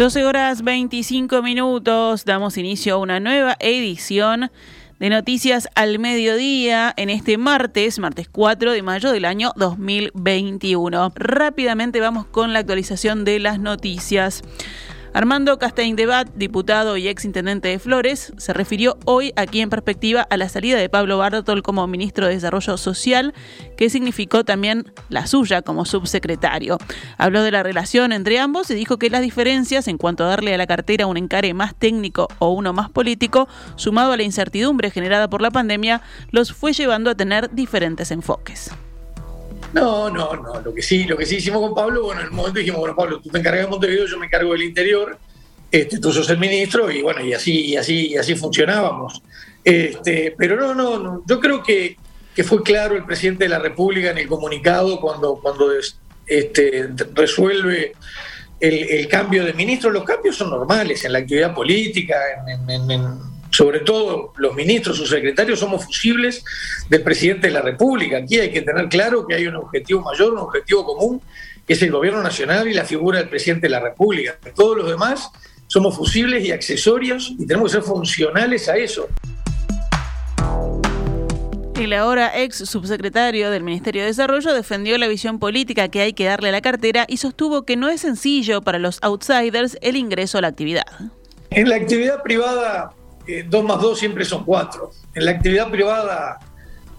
[0.00, 4.50] 12 horas 25 minutos, damos inicio a una nueva edición
[4.98, 11.12] de Noticias al Mediodía en este martes, martes 4 de mayo del año 2021.
[11.14, 14.42] Rápidamente vamos con la actualización de las noticias.
[15.12, 20.22] Armando Castaing Debat, diputado y ex intendente de Flores, se refirió hoy aquí en perspectiva
[20.22, 23.34] a la salida de Pablo Bartol como ministro de Desarrollo Social,
[23.76, 26.78] que significó también la suya como subsecretario.
[27.18, 30.54] Habló de la relación entre ambos y dijo que las diferencias en cuanto a darle
[30.54, 34.92] a la cartera un encare más técnico o uno más político, sumado a la incertidumbre
[34.92, 38.70] generada por la pandemia, los fue llevando a tener diferentes enfoques.
[39.72, 40.60] No, no, no.
[40.60, 42.96] Lo que sí, lo que sí hicimos con Pablo, bueno, en el momento dijimos, bueno,
[42.96, 45.18] Pablo, tú te encargas de Montevideo, yo me encargo del interior,
[45.70, 49.22] este, tú sos el ministro, y bueno, y así, y así, y así funcionábamos.
[49.62, 51.96] Este, pero no, no, no, yo creo que,
[52.34, 55.70] que fue claro el presidente de la República en el comunicado cuando, cuando
[56.26, 57.92] este, resuelve
[58.58, 59.90] el, cambio de ministro.
[59.90, 63.30] Los cambios son normales en la actividad política, en, en
[63.60, 66.42] sobre todo los ministros, sus secretarios, somos fusibles
[66.88, 68.16] del presidente de la República.
[68.16, 71.20] Aquí hay que tener claro que hay un objetivo mayor, un objetivo común,
[71.66, 74.38] que es el gobierno nacional y la figura del presidente de la República.
[74.56, 75.28] Todos los demás
[75.66, 79.08] somos fusibles y accesorios y tenemos que ser funcionales a eso.
[81.78, 86.24] El ahora ex subsecretario del Ministerio de Desarrollo defendió la visión política que hay que
[86.24, 90.38] darle a la cartera y sostuvo que no es sencillo para los outsiders el ingreso
[90.38, 90.86] a la actividad.
[91.50, 92.94] En la actividad privada
[93.32, 94.90] eh, dos más dos siempre son cuatro.
[95.14, 96.38] En la actividad privada,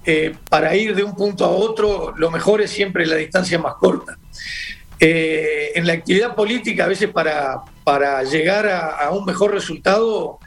[0.06, 3.76] eh, para ir de un punto a otro, lo mejor es siempre la distancia más
[3.76, 4.18] corta.
[5.00, 10.40] Eh, en la actividad política, a veces para, para llegar a, un mejor resultado,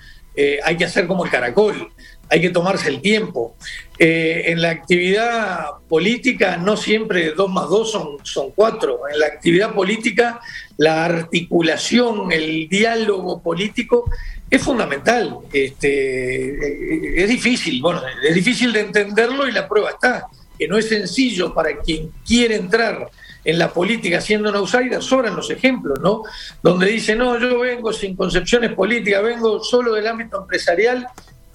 [0.65, 1.93] hay que hacer como el caracol,
[2.29, 3.57] hay que tomarse el tiempo.
[3.99, 9.01] En la actividad política, no siempre dos más dos son, son cuatro.
[9.13, 10.41] En la actividad política,
[10.77, 14.11] la articulación, el diálogo político
[14.51, 15.39] es fundamental.
[15.53, 20.27] Este, es difícil, bueno, es difícil de entenderlo y la prueba está,
[20.59, 23.11] que no es sencillo para quien quiere entrar
[23.45, 26.23] en la política siendo un outsider, sobran los ejemplos, ¿no?
[26.63, 31.07] Donde dice, no, yo vengo sin concepciones políticas, vengo solo del ámbito empresarial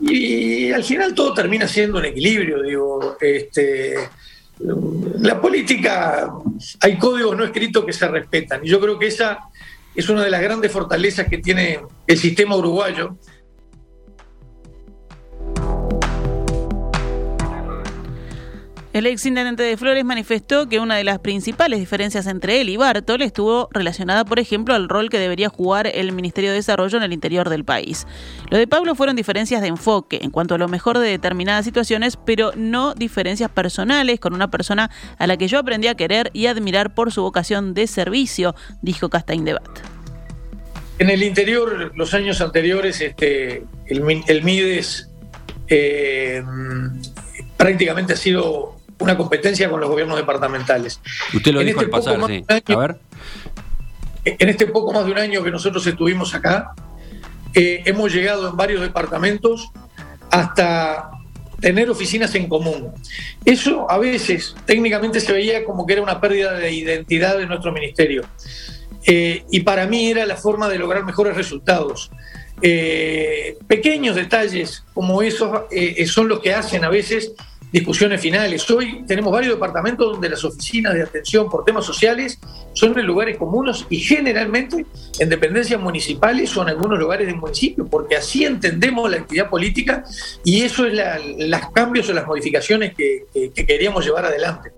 [0.01, 3.95] y, al final todo termina siendo un equilibrio, digo, este,
[5.19, 6.31] la política,
[6.81, 8.65] hay códigos no escritos que se respetan.
[8.65, 9.39] Y yo creo que esa
[9.95, 13.17] es una de las grandes fortalezas que tiene el sistema uruguayo
[18.99, 22.75] El ex intendente de Flores manifestó que una de las principales diferencias entre él y
[22.75, 27.03] Bartol estuvo relacionada, por ejemplo, al rol que debería jugar el Ministerio de Desarrollo en
[27.05, 28.05] el interior del país.
[28.49, 32.17] Lo de Pablo fueron diferencias de enfoque en cuanto a lo mejor de determinadas situaciones,
[32.17, 36.47] pero no diferencias personales con una persona a la que yo aprendí a querer y
[36.47, 39.79] admirar por su vocación de servicio, dijo Castaín Debat.
[40.97, 44.01] En el interior, los años anteriores, este, el,
[44.43, 45.09] MIDES
[45.69, 46.43] eh,
[47.55, 50.99] prácticamente ha sido una competencia con los gobiernos departamentales.
[51.33, 52.45] Usted lo dijo este al pasar, sí.
[52.47, 52.99] a ver.
[54.25, 56.73] En este poco más de un año que nosotros estuvimos acá,
[57.53, 59.71] eh, hemos llegado en varios departamentos
[60.29, 61.09] hasta
[61.59, 62.91] tener oficinas en común.
[63.45, 67.71] Eso a veces técnicamente se veía como que era una pérdida de identidad de nuestro
[67.71, 68.23] ministerio.
[69.05, 72.11] Eh, y para mí era la forma de lograr mejores resultados.
[72.61, 75.63] Eh, pequeños detalles como esos
[76.07, 77.33] son los que hacen a veces
[77.72, 78.69] discusiones finales.
[78.72, 82.40] Hoy tenemos varios departamentos donde las oficinas de atención por temas sociales
[82.74, 84.85] son en lugares comunes y generalmente
[85.19, 90.03] en dependencias municipales o en algunos lugares del municipio, porque así entendemos la actividad política
[90.44, 91.00] y eso es
[91.38, 93.25] los cambios o las modificaciones que
[93.66, 94.72] queríamos llevar adelante.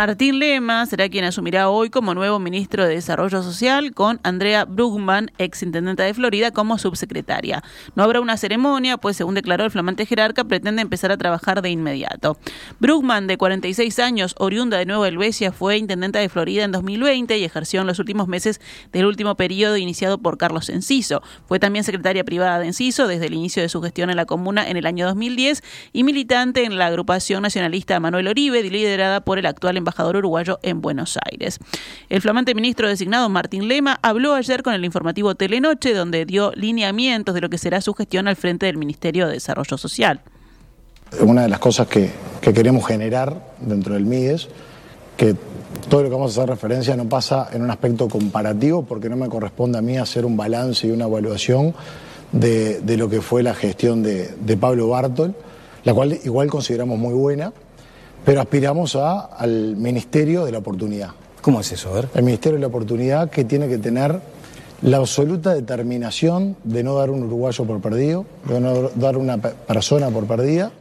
[0.00, 5.30] Martín Lema será quien asumirá hoy como nuevo ministro de Desarrollo Social con Andrea Brugman,
[5.36, 7.62] ex intendente de Florida, como subsecretaria.
[7.96, 11.68] No habrá una ceremonia, pues según declaró el flamante jerarca, pretende empezar a trabajar de
[11.68, 12.38] inmediato.
[12.78, 17.44] Brugman, de 46 años, oriunda de Nueva Helvecia, fue intendente de Florida en 2020 y
[17.44, 18.58] ejerció en los últimos meses
[18.92, 21.22] del último periodo iniciado por Carlos Enciso.
[21.46, 24.66] Fue también secretaria privada de Enciso desde el inicio de su gestión en la comuna
[24.66, 29.44] en el año 2010 y militante en la agrupación nacionalista Manuel Oribe, liderada por el
[29.44, 31.58] actual embajador uruguayo en Buenos Aires.
[32.08, 37.34] El flamante ministro designado Martín Lema habló ayer con el informativo Telenoche, donde dio lineamientos
[37.34, 40.20] de lo que será su gestión al frente del Ministerio de Desarrollo Social.
[41.20, 42.10] Una de las cosas que,
[42.40, 44.48] queremos generar dentro del MIDES,
[45.16, 45.34] que
[45.88, 49.16] todo lo que vamos a hacer referencia no pasa en un aspecto comparativo, porque no
[49.16, 51.74] me corresponde a mí hacer un balance y una evaluación
[52.32, 55.34] de, lo que fue la gestión de, de Pablo Bartol,
[55.84, 57.52] la cual igual consideramos muy buena
[58.24, 61.10] pero aspiramos a, al Ministerio de la Oportunidad.
[61.40, 61.90] ¿Cómo es eso?
[61.90, 62.08] A ver.
[62.14, 64.20] El Ministerio de la Oportunidad que tiene que tener
[64.82, 70.08] la absoluta determinación de no dar un uruguayo por perdido, de no dar una persona
[70.10, 70.72] por perdida.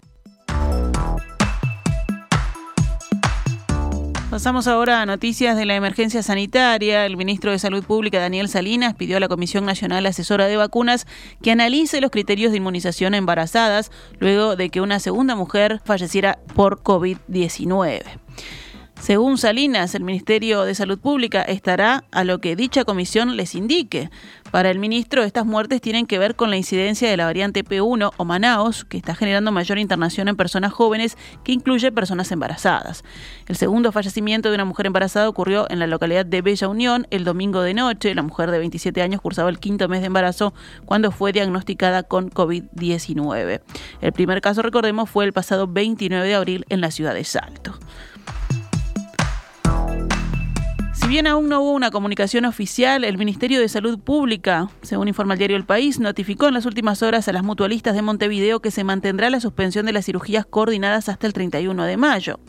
[4.39, 7.05] Pasamos ahora a noticias de la emergencia sanitaria.
[7.05, 11.07] El ministro de Salud Pública, Daniel Salinas, pidió a la Comisión Nacional Asesora de Vacunas
[11.41, 16.39] que analice los criterios de inmunización a embarazadas luego de que una segunda mujer falleciera
[16.55, 18.03] por COVID-19.
[18.99, 24.09] Según Salinas, el Ministerio de Salud Pública estará a lo que dicha comisión les indique.
[24.51, 28.11] Para el ministro, estas muertes tienen que ver con la incidencia de la variante P1
[28.17, 33.03] o Manaos, que está generando mayor internación en personas jóvenes, que incluye personas embarazadas.
[33.47, 37.23] El segundo fallecimiento de una mujer embarazada ocurrió en la localidad de Bella Unión el
[37.23, 38.13] domingo de noche.
[38.13, 40.53] La mujer de 27 años cursaba el quinto mes de embarazo
[40.85, 43.61] cuando fue diagnosticada con COVID-19.
[44.01, 47.79] El primer caso, recordemos, fue el pasado 29 de abril en la ciudad de Salto
[51.09, 55.39] bien aún no hubo una comunicación oficial, el Ministerio de Salud Pública, según informa el
[55.39, 58.83] diario El País, notificó en las últimas horas a las mutualistas de Montevideo que se
[58.83, 62.39] mantendrá la suspensión de las cirugías coordinadas hasta el 31 de mayo.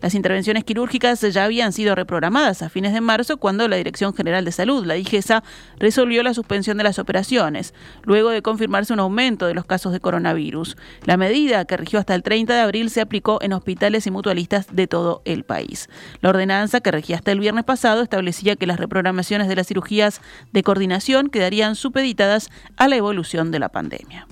[0.00, 4.44] Las intervenciones quirúrgicas ya habían sido reprogramadas a fines de marzo cuando la Dirección General
[4.44, 5.44] de Salud, la DIGESA,
[5.78, 7.72] resolvió la suspensión de las operaciones,
[8.02, 10.76] luego de confirmarse un aumento de los casos de coronavirus.
[11.04, 14.66] La medida, que rigió hasta el 30 de abril, se aplicó en hospitales y mutualistas
[14.72, 15.88] de todo el país.
[16.20, 20.20] La ordenanza, que regía hasta el viernes pasado, establecía que las reprogramaciones de las cirugías
[20.52, 24.26] de coordinación quedarían supeditadas a la evolución de la pandemia.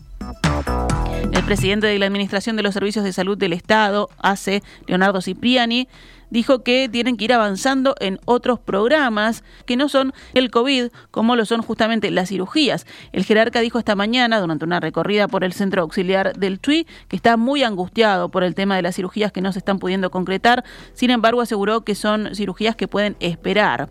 [1.32, 5.88] El presidente de la Administración de los Servicios de Salud del Estado, ACE, Leonardo Cipriani,
[6.30, 11.36] dijo que tienen que ir avanzando en otros programas que no son el COVID, como
[11.36, 12.86] lo son justamente las cirugías.
[13.12, 17.16] El jerarca dijo esta mañana, durante una recorrida por el centro auxiliar del TUI, que
[17.16, 20.64] está muy angustiado por el tema de las cirugías que no se están pudiendo concretar.
[20.94, 23.90] Sin embargo, aseguró que son cirugías que pueden esperar.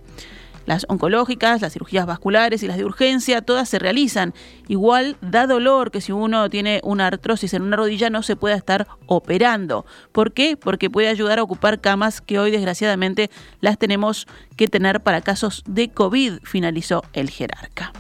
[0.65, 4.33] Las oncológicas, las cirugías vasculares y las de urgencia, todas se realizan.
[4.67, 8.56] Igual da dolor que si uno tiene una artrosis en una rodilla no se pueda
[8.56, 9.85] estar operando.
[10.12, 10.57] ¿Por qué?
[10.57, 13.29] Porque puede ayudar a ocupar camas que hoy desgraciadamente
[13.62, 17.91] las tenemos que tener para casos de COVID, finalizó el jerarca.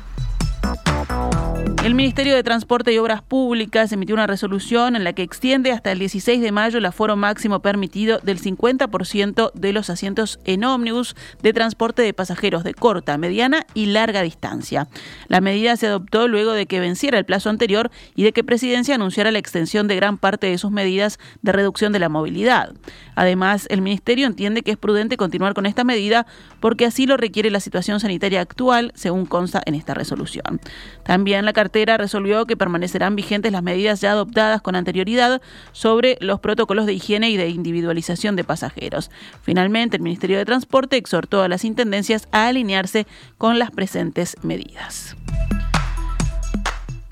[1.85, 5.91] El Ministerio de Transporte y Obras Públicas emitió una resolución en la que extiende hasta
[5.91, 11.15] el 16 de mayo el aforo máximo permitido del 50% de los asientos en ómnibus
[11.43, 14.87] de transporte de pasajeros de corta, mediana y larga distancia.
[15.27, 18.95] La medida se adoptó luego de que venciera el plazo anterior y de que Presidencia
[18.95, 22.73] anunciara la extensión de gran parte de sus medidas de reducción de la movilidad.
[23.13, 26.25] Además, el Ministerio entiende que es prudente continuar con esta medida
[26.59, 30.59] porque así lo requiere la situación sanitaria actual, según consta en esta resolución.
[31.03, 35.41] También la cartera resolvió que permanecerán vigentes las medidas ya adoptadas con anterioridad
[35.73, 39.11] sobre los protocolos de higiene y de individualización de pasajeros.
[39.41, 43.05] Finalmente, el Ministerio de Transporte exhortó a las intendencias a alinearse
[43.37, 45.15] con las presentes medidas.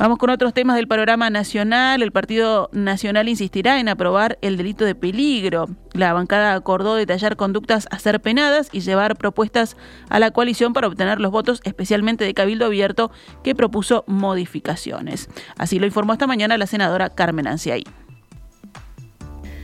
[0.03, 2.03] Vamos con otros temas del panorama nacional.
[2.03, 5.69] El Partido Nacional insistirá en aprobar el delito de peligro.
[5.93, 9.77] La bancada acordó detallar conductas a ser penadas y llevar propuestas
[10.09, 13.11] a la coalición para obtener los votos, especialmente de Cabildo Abierto,
[13.45, 15.29] que propuso modificaciones.
[15.57, 17.85] Así lo informó esta mañana la senadora Carmen Anciaí.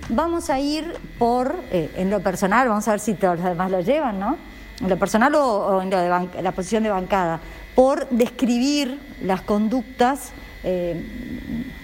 [0.08, 0.86] Vamos a ir
[1.18, 4.38] por, eh, en lo personal, vamos a ver si todos los demás lo llevan, ¿no?
[4.82, 7.42] En lo personal o, en la posición de bancada
[7.76, 10.32] por describir las conductas,
[10.64, 11.02] eh,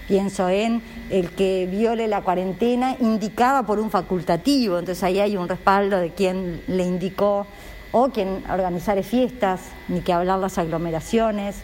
[0.08, 5.48] pienso en el que viole la cuarentena indicada por un facultativo, entonces ahí hay un
[5.48, 7.48] respaldo de quien le indicó
[7.92, 11.58] o quien organizare fiestas, ni que hablar las aglomeraciones,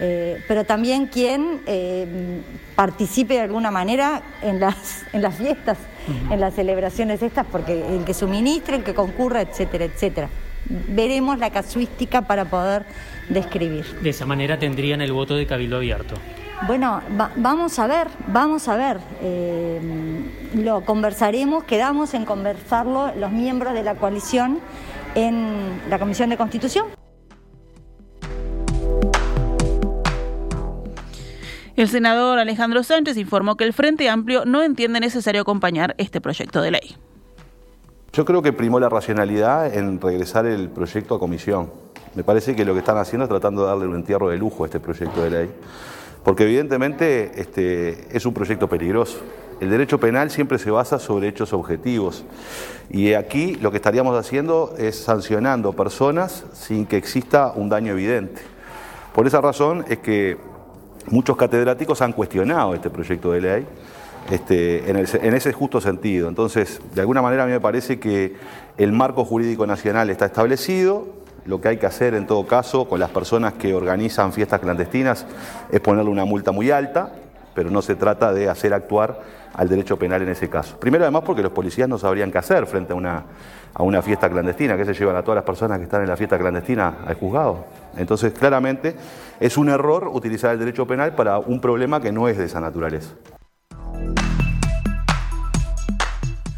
[0.00, 2.40] eh, pero también quien eh,
[2.76, 5.78] participe de alguna manera en las, en las fiestas,
[6.30, 10.28] en las celebraciones estas, porque el que suministre, el que concurra, etcétera, etcétera
[10.68, 12.84] veremos la casuística para poder
[13.28, 13.84] describir.
[14.02, 16.14] De esa manera tendrían el voto de Cabildo Abierto.
[16.66, 17.00] Bueno,
[17.36, 18.98] vamos a ver, vamos a ver.
[19.22, 19.80] Eh,
[20.54, 24.58] lo conversaremos, quedamos en conversarlo los miembros de la coalición
[25.14, 26.86] en la Comisión de Constitución.
[31.76, 36.60] El senador Alejandro Sánchez informó que el Frente Amplio no entiende necesario acompañar este proyecto
[36.60, 36.96] de ley.
[38.12, 41.70] Yo creo que primó la racionalidad en regresar el proyecto a comisión.
[42.14, 44.64] Me parece que lo que están haciendo es tratando de darle un entierro de lujo
[44.64, 45.50] a este proyecto de ley,
[46.24, 49.18] porque evidentemente este, es un proyecto peligroso.
[49.60, 52.24] El derecho penal siempre se basa sobre hechos objetivos
[52.90, 58.40] y aquí lo que estaríamos haciendo es sancionando personas sin que exista un daño evidente.
[59.14, 60.38] Por esa razón es que
[61.10, 63.66] muchos catedráticos han cuestionado este proyecto de ley
[64.30, 66.28] este, en, ese justo sentido.
[66.28, 68.36] Entonces, de alguna manera a mí me parece que
[68.76, 71.06] el marco jurídico nacional está establecido,
[71.46, 75.26] lo que hay que hacer en todo caso con las personas que organizan fiestas clandestinas
[75.70, 77.12] es ponerle una multa muy alta,
[77.54, 79.20] pero no se trata de hacer actuar
[79.54, 80.78] al derecho penal en ese caso.
[80.78, 83.24] Primero además porque los policías no sabrían qué hacer frente a una,
[83.72, 86.16] a una fiesta clandestina, que se llevan a todas las personas que están en la
[86.18, 87.64] fiesta clandestina al juzgado.
[87.96, 88.94] Entonces claramente
[89.40, 92.60] es un error utilizar el derecho penal para un problema que no es de esa
[92.60, 93.14] naturaleza.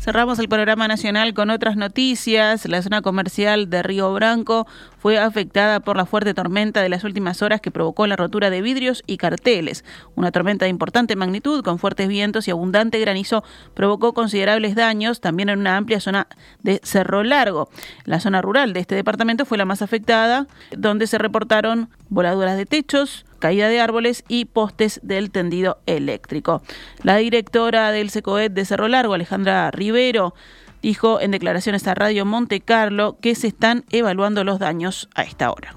[0.01, 2.67] Cerramos el panorama nacional con otras noticias.
[2.67, 4.67] La zona comercial de Río Branco
[4.99, 8.63] fue afectada por la fuerte tormenta de las últimas horas que provocó la rotura de
[8.63, 9.85] vidrios y carteles.
[10.15, 15.51] Una tormenta de importante magnitud con fuertes vientos y abundante granizo provocó considerables daños también
[15.51, 16.29] en una amplia zona
[16.63, 17.69] de Cerro Largo.
[18.07, 22.65] La zona rural de este departamento fue la más afectada, donde se reportaron voladuras de
[22.65, 26.63] techos, caída de árboles y postes del tendido eléctrico.
[27.03, 30.35] La directora del SECOED de Cerro Largo, Alejandra Rivero,
[30.83, 35.51] dijo en declaraciones a Radio Monte Carlo que se están evaluando los daños a esta
[35.51, 35.75] hora.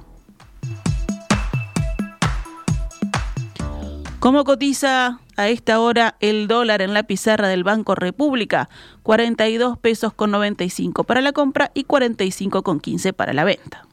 [4.19, 8.69] ¿Cómo cotiza a esta hora el dólar en la pizarra del Banco República?
[9.03, 13.85] 42 pesos con 95 para la compra y 45 con 15 para la venta.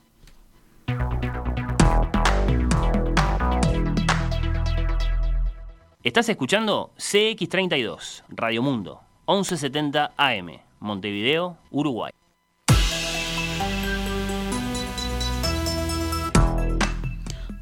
[6.02, 12.10] Estás escuchando CX32, Radio Mundo, 1170 AM, Montevideo, Uruguay.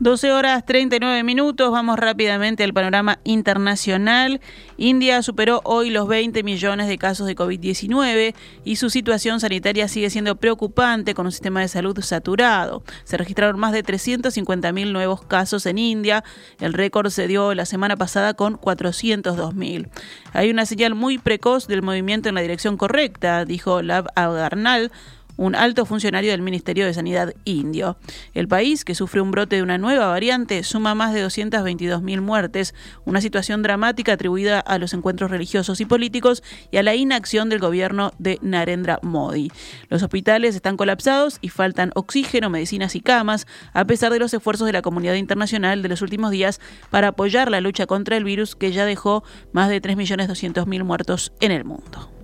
[0.00, 4.40] 12 horas 39 minutos, vamos rápidamente al panorama internacional.
[4.76, 8.32] India superó hoy los 20 millones de casos de COVID-19
[8.64, 12.84] y su situación sanitaria sigue siendo preocupante con un sistema de salud saturado.
[13.02, 16.22] Se registraron más de 350 mil nuevos casos en India.
[16.60, 19.88] El récord se dio la semana pasada con 402 mil.
[20.32, 24.92] Hay una señal muy precoz del movimiento en la dirección correcta, dijo Lav Agarnal
[25.38, 27.96] un alto funcionario del Ministerio de Sanidad indio.
[28.34, 32.74] El país, que sufre un brote de una nueva variante, suma más de 222.000 muertes,
[33.06, 37.60] una situación dramática atribuida a los encuentros religiosos y políticos y a la inacción del
[37.60, 39.50] gobierno de Narendra Modi.
[39.88, 44.66] Los hospitales están colapsados y faltan oxígeno, medicinas y camas, a pesar de los esfuerzos
[44.66, 48.56] de la comunidad internacional de los últimos días para apoyar la lucha contra el virus
[48.56, 52.17] que ya dejó más de 3.200.000 muertos en el mundo.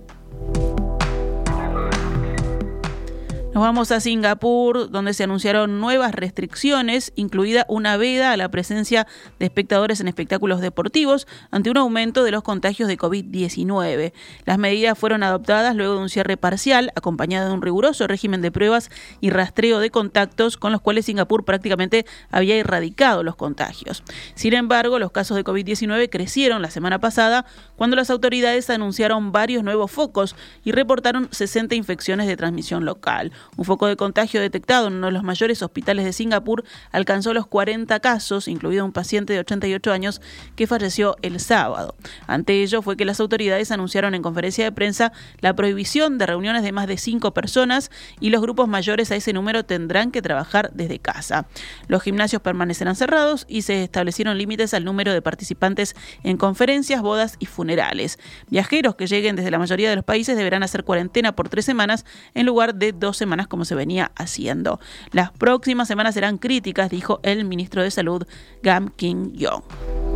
[3.55, 9.07] Nos vamos a Singapur, donde se anunciaron nuevas restricciones, incluida una veda a la presencia
[9.39, 14.11] de espectadores en espectáculos deportivos ante un aumento de los contagios de COVID-19.
[14.43, 18.51] Las medidas fueron adoptadas luego de un cierre parcial, acompañado de un riguroso régimen de
[18.51, 24.03] pruebas y rastreo de contactos con los cuales Singapur prácticamente había erradicado los contagios.
[24.33, 27.45] Sin embargo, los casos de COVID-19 crecieron la semana pasada
[27.77, 30.35] cuando las autoridades anunciaron varios nuevos focos
[30.65, 33.31] y reportaron 60 infecciones de transmisión local.
[33.57, 37.47] Un foco de contagio detectado en uno de los mayores hospitales de Singapur alcanzó los
[37.47, 40.21] 40 casos, incluido un paciente de 88 años
[40.55, 41.95] que falleció el sábado.
[42.27, 46.63] Ante ello fue que las autoridades anunciaron en conferencia de prensa la prohibición de reuniones
[46.63, 50.71] de más de cinco personas y los grupos mayores a ese número tendrán que trabajar
[50.73, 51.47] desde casa.
[51.87, 57.35] Los gimnasios permanecerán cerrados y se establecieron límites al número de participantes en conferencias, bodas
[57.39, 58.19] y funerales.
[58.49, 62.05] Viajeros que lleguen desde la mayoría de los países deberán hacer cuarentena por tres semanas
[62.33, 64.79] en lugar de dos como se venía haciendo.
[65.11, 68.25] Las próximas semanas serán críticas, dijo el ministro de Salud,
[68.63, 70.14] Gam King Yong.